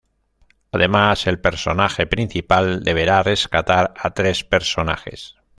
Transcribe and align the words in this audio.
Además, 0.71 1.27
el 1.27 1.39
personaje 1.39 2.07
principal 2.07 2.81
deberá 2.83 3.21
rescatar 3.21 3.93
a 3.95 4.15
tres 4.15 4.43
personajes. 4.43 5.35